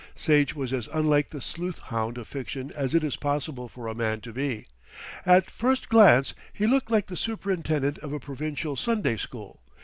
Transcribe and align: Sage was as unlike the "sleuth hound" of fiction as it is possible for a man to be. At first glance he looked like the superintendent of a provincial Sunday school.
Sage 0.15 0.55
was 0.55 0.73
as 0.73 0.87
unlike 0.87 1.29
the 1.29 1.41
"sleuth 1.41 1.77
hound" 1.77 2.17
of 2.17 2.27
fiction 2.27 2.71
as 2.75 2.95
it 2.95 3.03
is 3.03 3.17
possible 3.17 3.67
for 3.67 3.85
a 3.87 3.93
man 3.93 4.19
to 4.21 4.33
be. 4.33 4.65
At 5.27 5.51
first 5.51 5.89
glance 5.89 6.33
he 6.51 6.65
looked 6.65 6.89
like 6.89 7.05
the 7.05 7.15
superintendent 7.15 7.99
of 7.99 8.11
a 8.11 8.19
provincial 8.19 8.75
Sunday 8.75 9.17
school. 9.17 9.61